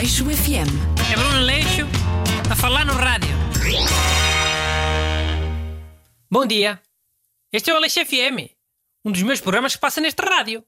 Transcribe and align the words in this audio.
Aleixo 0.00 0.24
FM. 0.24 0.64
É 1.12 1.14
Bruno 1.14 1.40
Leixo 1.44 1.82
a 2.50 2.56
falar 2.56 2.86
no 2.86 2.94
rádio. 2.94 3.28
Bom 6.30 6.46
dia. 6.46 6.80
Este 7.52 7.68
é 7.70 7.74
o 7.74 7.76
Aleixo 7.76 8.00
FM, 8.06 8.48
um 9.04 9.12
dos 9.12 9.20
meus 9.20 9.42
programas 9.42 9.74
que 9.74 9.80
passa 9.82 10.00
neste 10.00 10.22
rádio. 10.22 10.64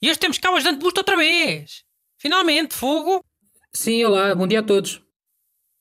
E 0.00 0.08
hoje 0.08 0.18
temos 0.18 0.38
cá 0.38 0.50
o 0.50 0.56
ajudante 0.56 0.80
busto 0.80 1.00
outra 1.00 1.14
vez. 1.14 1.84
Finalmente, 2.16 2.72
fogo. 2.72 3.22
Sim, 3.70 4.02
olá, 4.06 4.34
bom 4.34 4.46
dia 4.46 4.60
a 4.60 4.62
todos. 4.62 5.02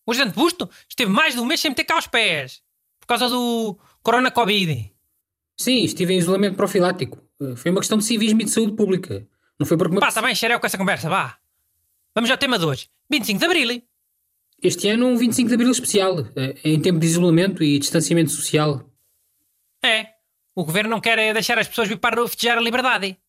O 0.06 0.12
ajudante 0.12 0.36
busto 0.36 0.70
esteve 0.90 1.10
mais 1.10 1.36
de 1.36 1.40
um 1.40 1.46
mês 1.46 1.62
sem 1.62 1.72
meter 1.72 1.86
cá 1.86 1.98
os 1.98 2.08
pés. 2.08 2.62
Por 3.00 3.08
causa 3.08 3.30
do 3.30 3.80
Corona 4.04 4.30
Covid. 4.30 4.94
Sim, 5.58 5.86
estive 5.86 6.16
em 6.16 6.18
isolamento 6.18 6.58
profilático. 6.58 7.18
Eh, 7.42 7.56
Foi 7.56 7.72
uma 7.72 7.80
questão 7.80 7.98
de 7.98 8.04
civismo 8.04 8.42
e 8.42 8.44
de 8.44 8.52
saúde 8.52 8.76
pública. 8.76 9.26
Não 9.58 9.66
foi 9.66 9.78
porque 9.78 9.96
me 9.96 10.02
Pá, 10.02 10.12
tá 10.12 10.22
bem, 10.22 10.36
xereu 10.36 10.60
com 10.60 10.66
essa 10.66 10.78
conversa, 10.78 11.08
vá. 11.08 11.40
Vamos 12.18 12.32
ao 12.32 12.38
tema 12.40 12.58
de 12.58 12.66
hoje. 12.66 12.90
25 13.12 13.40
de 13.40 13.46
Abril. 13.46 13.84
Este 14.64 14.90
ano 14.90 15.06
um 15.06 15.16
25 15.16 15.50
de 15.50 15.54
Abril 15.54 15.70
especial, 15.70 16.28
eh, 16.36 16.56
em 16.64 16.82
tempo 16.82 16.98
de 16.98 17.06
isolamento 17.06 17.64
e 17.64 17.78
distanciamento 17.78 18.32
social. 18.32 18.92
É. 19.86 20.16
O 20.56 20.66
governo 20.66 20.90
não 20.90 21.00
quer 21.00 21.20
é 21.20 21.32
deixar 21.32 21.60
as 21.60 21.68
pessoas 21.68 21.88
vir 21.88 22.00
para 22.00 22.28
festejar 22.28 22.58
a 22.58 22.62
liberdade. 22.62 23.20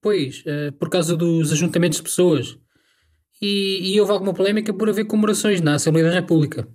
Pois, 0.00 0.42
eh, 0.44 0.72
por 0.72 0.90
causa 0.90 1.16
dos 1.16 1.52
ajuntamentos 1.52 1.98
de 1.98 2.02
pessoas. 2.02 2.58
E, 3.40 3.94
e 3.94 4.00
houve 4.00 4.10
alguma 4.10 4.34
polémica 4.34 4.74
por 4.74 4.88
haver 4.88 5.04
comemorações 5.04 5.60
na 5.60 5.76
Assembleia 5.76 6.08
da 6.08 6.14
República. 6.14 6.66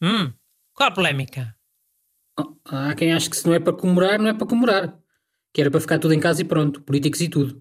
Hum, 0.00 0.32
qual 0.72 0.88
a 0.88 0.92
polémica? 0.92 1.54
Oh, 2.38 2.54
Há 2.64 2.94
quem 2.94 3.12
ache 3.12 3.28
que 3.28 3.36
se 3.36 3.46
não 3.46 3.52
é 3.52 3.60
para 3.60 3.74
comemorar, 3.74 4.18
não 4.18 4.28
é 4.28 4.32
para 4.32 4.46
comemorar. 4.46 4.98
Que 5.52 5.60
era 5.60 5.70
para 5.70 5.78
ficar 5.78 5.98
tudo 5.98 6.14
em 6.14 6.20
casa 6.20 6.40
e 6.40 6.44
pronto, 6.46 6.80
políticos 6.80 7.20
e 7.20 7.28
tudo. 7.28 7.60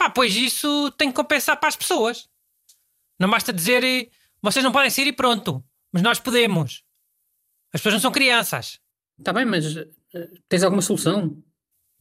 Pá, 0.00 0.08
pois 0.08 0.34
isso 0.34 0.90
tem 0.92 1.10
que 1.10 1.14
compensar 1.14 1.60
para 1.60 1.68
as 1.68 1.76
pessoas. 1.76 2.26
Não 3.18 3.28
basta 3.28 3.52
dizer 3.52 4.10
vocês 4.40 4.64
não 4.64 4.72
podem 4.72 4.88
sair 4.88 5.08
e 5.08 5.12
pronto, 5.12 5.62
mas 5.92 6.00
nós 6.00 6.18
podemos. 6.18 6.82
As 7.70 7.82
pessoas 7.82 7.96
não 7.96 8.00
são 8.00 8.10
crianças. 8.10 8.80
Está 9.18 9.30
bem, 9.30 9.44
mas 9.44 9.76
eh, 9.76 9.90
tens 10.48 10.62
alguma 10.62 10.80
solução? 10.80 11.44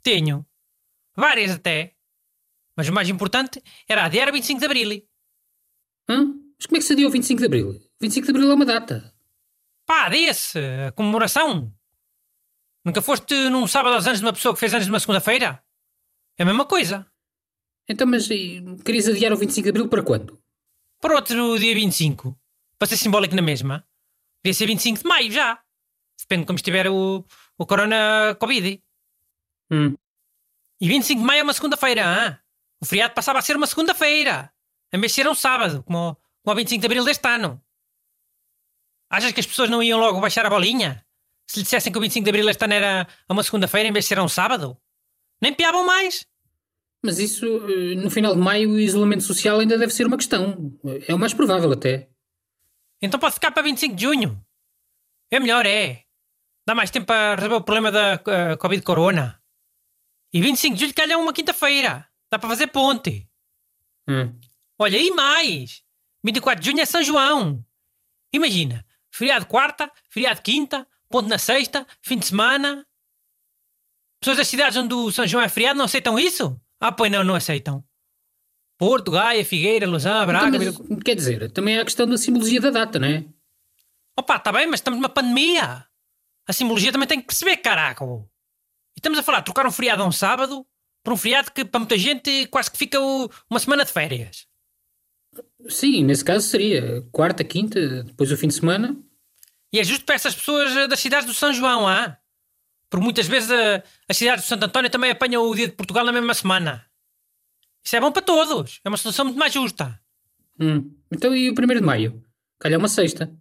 Tenho. 0.02 0.47
Várias 1.14 1.52
até. 1.52 1.94
Mas 2.73 2.88
o 2.88 2.94
mais 2.94 3.09
importante 3.09 3.61
era 3.86 4.05
adiar 4.05 4.30
o 4.30 4.31
25 4.31 4.61
de 4.61 4.66
Abril. 4.66 5.05
Hã? 6.08 6.25
Mas 6.58 6.67
como 6.67 6.77
é 6.77 6.80
que 6.80 6.86
se 6.86 6.94
adiou 6.94 7.09
o 7.09 7.11
25 7.11 7.38
de 7.42 7.45
Abril? 7.47 7.81
25 8.00 8.27
de 8.27 8.31
Abril 8.31 8.50
é 8.50 8.53
uma 8.53 8.66
data. 8.66 9.14
Pá, 9.86 10.05
adia-se. 10.05 10.58
A 10.88 10.94
comemoração. 10.94 11.70
Nunca 12.86 13.02
foste 13.02 13.36
num 13.50 13.67
sábado 13.67 13.95
aos 13.95 14.08
anos 14.08 14.20
de 14.20 14.25
uma 14.25 14.31
pessoa 14.31 14.53
que 14.53 14.59
fez 14.61 14.73
anos 14.73 14.88
numa 14.88 15.02
segunda-feira? 15.02 15.61
É 16.38 16.44
a 16.44 16.45
mesma 16.45 16.66
coisa. 16.66 17.05
Então, 17.90 18.06
mas 18.06 18.28
querias 18.86 19.08
adiar 19.08 19.34
o 19.34 19.38
25 19.38 19.64
de 19.64 19.70
Abril 19.70 19.90
para 19.90 20.04
quando? 20.04 20.40
Para 21.02 21.16
outro 21.16 21.58
dia 21.58 21.73
25. 21.73 22.40
Para 22.78 22.88
ser 22.88 22.98
simbólico 22.98 23.36
na 23.36 23.42
mesma. 23.42 23.84
Devia 24.44 24.54
ser 24.54 24.68
25 24.68 25.00
de 25.02 25.08
maio 25.08 25.32
já. 25.32 25.59
Depende 26.20 26.42
de 26.44 26.45
como 26.45 26.58
estiver 26.58 26.88
o, 26.88 27.26
o 27.58 27.66
Corona 27.66 28.38
Covid. 28.40 28.80
Hum. 29.72 29.95
E 30.80 30.88
25 30.88 31.20
de 31.20 31.26
maio 31.26 31.40
é 31.40 31.44
uma 31.44 31.54
segunda-feira, 31.54 32.06
hã? 32.06 32.40
O 32.80 32.86
feriado 32.86 33.16
passava 33.16 33.40
a 33.40 33.42
ser 33.42 33.56
uma 33.56 33.66
segunda-feira. 33.66 34.54
Em 34.94 35.00
vez 35.00 35.12
de 35.12 35.16
ser 35.16 35.28
um 35.28 35.34
sábado, 35.34 35.84
como, 35.84 36.16
como 36.44 36.54
o 36.54 36.56
25 36.56 36.80
de 36.80 36.86
abril 36.86 37.04
deste 37.04 37.28
ano. 37.28 37.60
Achas 39.10 39.32
que 39.32 39.40
as 39.40 39.48
pessoas 39.48 39.70
não 39.70 39.82
iam 39.82 40.00
logo 40.00 40.22
baixar 40.22 40.45
a 40.45 40.50
bolinha? 40.50 41.04
Se 41.50 41.58
lhe 41.58 41.64
dissessem 41.64 41.92
que 41.92 41.98
o 41.98 42.02
25 42.02 42.23
de 42.23 42.30
abril 42.30 42.48
este 42.50 42.64
ano 42.64 42.73
era 42.76 43.08
uma 43.28 43.42
segunda-feira 43.42 43.90
em 43.90 43.92
vez 43.92 44.06
de 44.06 44.10
ser 44.10 44.20
um 44.20 44.28
sábado? 44.28 44.80
Nem 45.42 45.54
piavam 45.54 45.84
mais. 45.84 46.29
Mas 47.03 47.17
isso, 47.17 47.45
eh, 47.45 47.95
no 47.95 48.09
final 48.09 48.36
de 48.36 48.42
maio, 48.42 48.72
o 48.72 48.80
isolamento 48.80 49.23
social 49.23 49.59
ainda 49.59 49.78
deve 49.78 49.94
ser 49.94 50.05
uma 50.05 50.17
questão. 50.17 50.78
É 51.08 51.14
o 51.14 51.19
mais 51.19 51.33
provável 51.33 51.71
até. 51.71 52.10
Então 53.02 53.20
pode 53.20 53.36
ficar 53.36 53.52
para 53.52 53.64
25 53.64 53.95
de 53.95 54.04
junho. 54.04 54.45
É 55.32 55.39
melhor, 55.39 55.65
é. 55.65 56.04
Dá 56.67 56.76
mais 56.76 56.92
tempo 56.92 57.08
para 57.08 57.36
resolver 57.36 57.55
o 57.55 57.64
problema 57.64 57.92
da 57.92 58.21
eh, 58.27 58.58
Covid 58.58 58.83
Corona. 58.83 59.42
E 60.33 60.42
25 60.42 60.76
de 60.76 60.82
julho 60.82 60.93
calha 60.93 61.17
uma 61.17 61.33
quinta-feira. 61.33 62.08
Dá 62.32 62.38
para 62.38 62.49
fazer 62.49 62.67
ponte. 62.67 63.27
Hum. 64.08 64.38
Olha, 64.77 64.98
e 64.98 65.09
mais! 65.11 65.83
24 66.23 66.61
de 66.61 66.70
junho 66.70 66.82
é 66.82 66.86
São 66.86 67.02
João. 67.02 67.65
Imagina, 68.33 68.86
feriado 69.09 69.45
quarta, 69.45 69.92
feriado 70.09 70.42
quinta, 70.42 70.88
ponto 71.09 71.27
na 71.27 71.38
sexta, 71.38 71.88
fim 72.02 72.17
de 72.17 72.27
semana. 72.27 72.86
Pessoas 74.21 74.38
das 74.38 74.48
cidades 74.48 74.77
onde 74.77 74.93
o 74.93 75.11
São 75.11 75.26
João 75.26 75.43
é 75.43 75.49
feriado 75.49 75.77
não 75.77 75.86
aceitam 75.86 76.20
isso? 76.20 76.59
Ah, 76.80 76.92
pois 76.92 77.12
não, 77.12 77.23
não 77.23 77.36
aceitam. 77.36 77.84
Porto, 78.78 79.12
Gaia, 79.12 79.44
Figueira, 79.44 79.86
Lausanne, 79.90 80.26
Braga... 80.26 80.58
Então, 80.58 80.86
mas, 80.90 81.04
quer 81.04 81.16
dizer, 81.16 81.52
também 81.52 81.78
há 81.78 81.82
a 81.82 81.86
questão 81.86 82.08
da 82.08 82.17
simbologia 82.17 82.62
da 82.62 82.70
data, 82.70 82.98
não 82.98 83.08
é? 83.08 83.26
Opa, 84.17 84.38
está 84.38 84.52
bem, 84.52 84.67
mas 84.67 84.80
estamos 84.80 84.98
numa 85.00 85.10
pandemia. 85.10 85.86
A 86.48 86.54
simbologia 86.54 86.92
também 86.92 87.08
tem 87.08 87.20
que 87.20 87.28
perceber, 87.28 87.58
caraco. 87.58 88.30
E 88.95 89.00
estamos 89.00 89.20
a 89.20 89.23
falar 89.23 89.39
de 89.39 89.45
trocar 89.45 89.68
um 89.68 89.72
feriado 89.72 90.02
a 90.04 90.06
um 90.08 90.12
sábado 90.12 90.66
por 91.04 91.14
um 91.14 91.18
feriado 91.18 91.52
que 91.52 91.64
para 91.66 91.80
muita 91.80 91.98
gente 91.98 92.48
quase 92.48 92.72
que 92.72 92.78
fica 92.78 93.00
o- 93.00 93.30
uma 93.50 93.60
semana 93.60 93.84
de 93.86 93.92
férias. 93.92 94.48
Sim, 95.70 96.04
nesse 96.06 96.23
caso 96.23 96.48
seria 96.48 97.02
quarta, 97.12 97.44
quinta, 97.44 98.04
depois 98.04 98.32
o 98.32 98.38
fim 98.38 98.48
de 98.48 98.54
semana. 98.56 98.98
E 99.72 99.80
é 99.80 99.84
justo 99.84 100.04
para 100.06 100.16
essas 100.16 100.34
pessoas 100.36 100.76
eh, 100.76 100.88
das 100.88 101.00
cidades 101.00 101.28
do 101.28 101.34
São 101.34 101.54
João, 101.54 101.88
ah? 101.88 102.18
Porque 102.89 103.04
muitas 103.04 103.27
vezes 103.27 103.52
eh, 103.52 103.83
as 104.08 104.17
cidades 104.17 104.45
do 104.45 104.48
Santo 104.48 104.66
António 104.66 104.89
também 104.89 105.11
apanham 105.11 105.44
o 105.44 105.55
dia 105.55 105.67
de 105.67 105.76
Portugal 105.76 106.04
na 106.05 106.11
mesma 106.11 106.33
semana. 106.33 106.86
Isso 107.83 107.95
é 107.95 108.02
bom 108.02 108.11
para 108.11 108.22
todos. 108.22 108.82
É 108.83 108.89
uma 108.89 108.98
solução 108.98 109.26
muito 109.26 109.38
mais 109.38 109.54
justa. 109.54 110.00
Hum. 110.60 110.95
Então 111.11 111.36
e 111.36 111.50
o 111.50 111.54
1 111.54 111.55
de 111.55 111.82
maio? 111.82 112.23
Calhar 112.60 112.80
uma 112.80 112.89
sexta. 112.89 113.32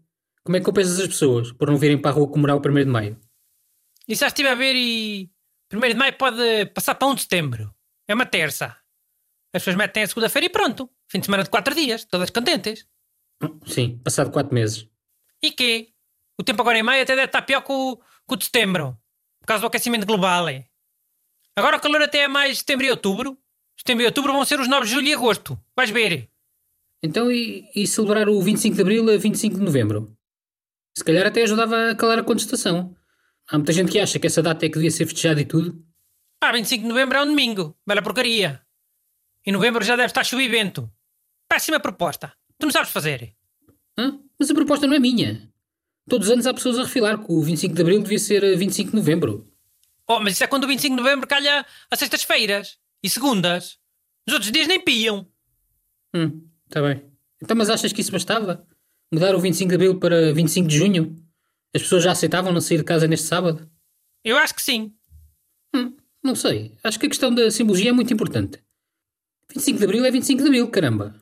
Como 0.44 0.56
é 0.56 0.60
que 0.60 0.66
compensas 0.66 1.00
as 1.00 1.08
pessoas 1.08 1.52
por 1.52 1.68
não 1.68 1.76
virem 1.76 1.98
para 1.98 2.10
a 2.10 2.14
rua 2.14 2.28
comemorar 2.28 2.56
o 2.56 2.60
1 2.60 2.74
de 2.74 2.84
maio? 2.84 3.20
E 4.06 4.14
já 4.14 4.26
estive 4.28 4.48
a 4.48 4.54
ver 4.54 4.74
e... 4.76 5.30
1 5.72 5.80
de 5.80 5.94
maio 5.94 6.16
pode 6.16 6.66
passar 6.66 6.94
para 6.94 7.08
1 7.08 7.14
de 7.14 7.20
setembro. 7.22 7.74
É 8.06 8.14
uma 8.14 8.26
terça. 8.26 8.76
As 9.52 9.62
pessoas 9.62 9.76
metem 9.76 10.02
a 10.02 10.06
segunda-feira 10.06 10.46
e 10.46 10.50
pronto. 10.50 10.90
Fim 11.08 11.20
de 11.20 11.26
semana 11.26 11.42
de 11.42 11.50
4 11.50 11.74
dias. 11.74 12.04
Todas 12.04 12.30
contentes. 12.30 12.86
Hum, 13.42 13.58
Sim, 13.66 13.98
passado 13.98 14.30
quatro 14.30 14.54
meses. 14.54 14.88
E 15.42 15.50
quê? 15.50 15.92
O 16.38 16.42
tempo 16.42 16.62
agora 16.62 16.78
em 16.78 16.82
maio 16.82 17.02
até 17.02 17.14
deve 17.14 17.26
estar 17.26 17.42
pior 17.42 17.62
que 17.62 17.72
o, 17.72 17.96
que 17.96 18.34
o 18.34 18.36
de 18.36 18.44
setembro. 18.44 18.98
Por 19.48 19.54
causa 19.54 19.62
do 19.62 19.68
aquecimento 19.68 20.06
global. 20.06 20.46
é. 20.46 20.66
Agora 21.56 21.78
o 21.78 21.80
calor 21.80 22.02
até 22.02 22.18
é 22.18 22.28
mais 22.28 22.58
setembro 22.58 22.84
e 22.84 22.90
outubro. 22.90 23.38
Setembro 23.78 24.02
e 24.02 24.06
outubro 24.06 24.30
vão 24.30 24.44
ser 24.44 24.60
os 24.60 24.68
9 24.68 24.84
de 24.84 24.92
julho 24.92 25.06
e 25.06 25.14
agosto. 25.14 25.58
Vais 25.74 25.88
ver. 25.88 26.28
Então 27.02 27.32
e, 27.32 27.66
e 27.74 27.86
celebrar 27.86 28.28
o 28.28 28.42
25 28.42 28.76
de 28.76 28.82
Abril 28.82 29.10
a 29.10 29.16
25 29.16 29.56
de 29.56 29.62
Novembro? 29.62 30.14
Se 30.94 31.02
calhar 31.02 31.26
até 31.26 31.44
ajudava 31.44 31.92
a 31.92 31.94
calar 31.94 32.18
a 32.18 32.22
contestação. 32.22 32.94
Há 33.48 33.56
muita 33.56 33.72
gente 33.72 33.90
que 33.90 33.98
acha 33.98 34.18
que 34.18 34.26
essa 34.26 34.42
data 34.42 34.66
é 34.66 34.68
que 34.68 34.74
devia 34.74 34.90
ser 34.90 35.06
festejada 35.06 35.40
e 35.40 35.46
tudo. 35.46 35.82
Pá, 36.38 36.52
25 36.52 36.82
de 36.82 36.88
novembro 36.90 37.16
é 37.16 37.22
um 37.22 37.26
domingo. 37.28 37.74
Bela 37.86 38.02
porcaria. 38.02 38.60
Em 39.46 39.52
novembro 39.52 39.82
já 39.82 39.96
deve 39.96 40.08
estar 40.08 40.24
chovivento. 40.24 40.92
Péssima 41.48 41.80
proposta. 41.80 42.34
Tu 42.58 42.66
não 42.66 42.70
sabes 42.70 42.90
fazer. 42.90 43.34
Hã? 43.96 44.20
Mas 44.38 44.50
a 44.50 44.54
proposta 44.54 44.86
não 44.86 44.94
é 44.94 44.98
minha. 44.98 45.50
Todos 46.08 46.28
os 46.28 46.32
anos 46.32 46.46
há 46.46 46.54
pessoas 46.54 46.78
a 46.78 46.84
refilar 46.84 47.18
que 47.18 47.30
o 47.30 47.42
25 47.42 47.74
de 47.74 47.82
Abril 47.82 48.02
devia 48.02 48.18
ser 48.18 48.44
a 48.44 48.56
25 48.56 48.90
de 48.90 48.96
Novembro. 48.96 49.46
Oh, 50.06 50.20
mas 50.20 50.32
isso 50.32 50.44
é 50.44 50.46
quando 50.46 50.64
o 50.64 50.66
25 50.66 50.96
de 50.96 51.02
novembro 51.02 51.26
calha 51.26 51.66
a 51.90 51.96
sextas-feiras. 51.96 52.78
E 53.02 53.10
segundas. 53.10 53.78
Nos 54.26 54.34
outros 54.34 54.50
dias 54.50 54.66
nem 54.66 54.82
piam. 54.82 55.30
Hum, 56.14 56.48
está 56.66 56.80
bem. 56.80 57.04
Então, 57.42 57.54
mas 57.54 57.68
achas 57.68 57.92
que 57.92 58.00
isso 58.00 58.10
bastava? 58.10 58.66
Mudar 59.12 59.34
o 59.34 59.40
25 59.40 59.68
de 59.68 59.74
Abril 59.74 59.98
para 60.00 60.32
25 60.32 60.66
de 60.66 60.78
Junho? 60.78 61.14
As 61.74 61.82
pessoas 61.82 62.04
já 62.04 62.12
aceitavam 62.12 62.52
não 62.52 62.60
sair 62.60 62.78
de 62.78 62.84
casa 62.84 63.06
neste 63.06 63.26
sábado? 63.26 63.70
Eu 64.24 64.38
acho 64.38 64.54
que 64.54 64.62
sim. 64.62 64.94
Hum, 65.74 65.94
não 66.24 66.34
sei. 66.34 66.74
Acho 66.82 66.98
que 66.98 67.06
a 67.06 67.10
questão 67.10 67.32
da 67.32 67.50
simbologia 67.50 67.90
é 67.90 67.92
muito 67.92 68.12
importante. 68.12 68.58
25 69.50 69.78
de 69.78 69.84
Abril 69.84 70.04
é 70.06 70.10
25 70.10 70.42
de 70.42 70.48
Abril, 70.48 70.68
caramba. 70.70 71.14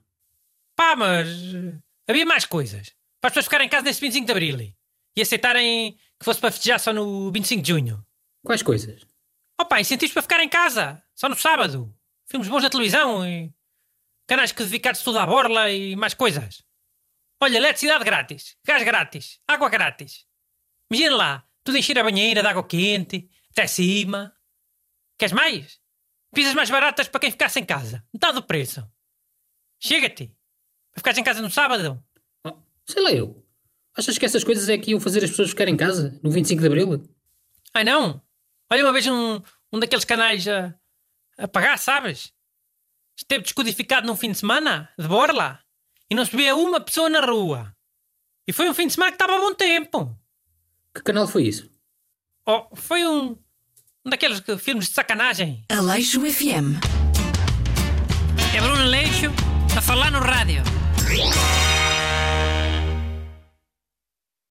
Pá, 0.76 0.94
mas 0.94 1.28
eh, 1.28 1.74
havia 2.06 2.24
mais 2.24 2.44
coisas. 2.44 2.92
Para 3.20 3.28
as 3.28 3.32
pessoas 3.32 3.46
ficarem 3.46 3.66
em 3.66 3.70
casa 3.70 3.84
nesse 3.84 4.00
25 4.00 4.26
de 4.26 4.32
Abril 4.32 4.75
e 5.16 5.22
aceitarem 5.22 5.92
que 6.18 6.24
fosse 6.24 6.40
para 6.40 6.50
festejar 6.52 6.78
só 6.78 6.92
no 6.92 7.32
25 7.32 7.62
de 7.62 7.68
Junho. 7.72 8.06
Quais 8.44 8.62
coisas? 8.62 9.06
Opa, 9.58 9.80
incentivos 9.80 10.12
para 10.12 10.22
ficar 10.22 10.40
em 10.40 10.48
casa, 10.48 11.02
só 11.14 11.28
no 11.28 11.34
sábado. 11.34 11.94
Filmes 12.28 12.48
bons 12.48 12.62
na 12.62 12.70
televisão 12.70 13.26
e 13.26 13.52
canais 14.26 14.52
codificados 14.52 15.02
tudo 15.02 15.18
à 15.18 15.26
borla 15.26 15.70
e 15.70 15.96
mais 15.96 16.14
coisas. 16.14 16.62
Olha, 17.40 17.56
eletricidade 17.56 18.04
grátis, 18.04 18.56
gás 18.64 18.82
grátis, 18.82 19.40
água 19.48 19.68
grátis. 19.68 20.26
Imagina 20.90 21.16
lá, 21.16 21.48
tudo 21.64 21.78
encher 21.78 21.98
a 21.98 22.02
banheira 22.02 22.42
de 22.42 22.48
água 22.48 22.66
quente, 22.66 23.30
até 23.50 23.66
cima. 23.66 24.34
Queres 25.18 25.32
mais? 25.32 25.80
Pizzas 26.34 26.54
mais 26.54 26.70
baratas 26.70 27.08
para 27.08 27.20
quem 27.20 27.30
ficasse 27.30 27.58
em 27.58 27.64
casa, 27.64 28.06
metade 28.12 28.34
do 28.34 28.42
preço. 28.42 28.86
Chega-te. 29.80 30.28
Para 30.92 31.00
ficares 31.00 31.18
em 31.18 31.24
casa 31.24 31.42
no 31.42 31.50
sábado. 31.50 32.02
Oh, 32.44 32.58
sei 32.86 33.02
lá 33.02 33.12
eu. 33.12 33.45
Achas 33.96 34.18
que 34.18 34.26
essas 34.26 34.44
coisas 34.44 34.68
é 34.68 34.76
que 34.76 34.90
iam 34.90 35.00
fazer 35.00 35.24
as 35.24 35.30
pessoas 35.30 35.50
ficarem 35.50 35.74
em 35.74 35.76
casa 35.76 36.18
no 36.22 36.30
25 36.30 36.60
de 36.60 36.66
Abril? 36.66 37.08
Ai 37.74 37.84
não? 37.84 38.20
Olha 38.70 38.84
uma 38.84 38.92
vez 38.92 39.06
um, 39.06 39.40
um 39.72 39.78
daqueles 39.78 40.04
canais 40.04 40.46
a, 40.48 40.74
a 41.38 41.48
pagar, 41.48 41.78
sabes? 41.78 42.32
esteve 43.18 43.44
descodificado 43.44 44.06
num 44.06 44.14
fim 44.16 44.30
de 44.30 44.36
semana, 44.38 44.90
de 44.98 45.08
borla, 45.08 45.58
e 46.10 46.14
não 46.14 46.22
se 46.26 46.36
via 46.36 46.54
uma 46.54 46.78
pessoa 46.80 47.08
na 47.08 47.20
rua. 47.24 47.74
E 48.46 48.52
foi 48.52 48.68
um 48.68 48.74
fim 48.74 48.86
de 48.86 48.92
semana 48.92 49.10
que 49.12 49.14
estava 49.16 49.34
a 49.36 49.40
bom 49.40 49.54
tempo. 49.54 50.14
Que 50.94 51.00
canal 51.02 51.26
foi 51.26 51.44
isso? 51.44 51.70
Oh, 52.46 52.66
foi 52.76 53.06
um, 53.06 53.30
um 54.04 54.10
daqueles 54.10 54.40
que- 54.40 54.58
filmes 54.58 54.88
de 54.88 54.92
sacanagem. 54.94 55.64
Aleixo 55.70 56.20
FM. 56.20 56.76
É 58.54 58.60
Bruno 58.60 58.84
Leixo 58.84 59.30
a 59.76 59.80
falar 59.80 60.10
no 60.10 60.18
rádio. 60.20 60.62